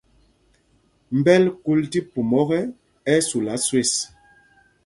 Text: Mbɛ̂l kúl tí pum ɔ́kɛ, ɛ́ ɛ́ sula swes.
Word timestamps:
Mbɛ̂l 1.17 1.43
kúl 1.63 1.81
tí 1.91 1.99
pum 2.11 2.29
ɔ́kɛ, 2.41 2.59
ɛ́ 3.11 3.15
ɛ́ 3.19 3.25
sula 3.27 3.53
swes. 3.65 3.91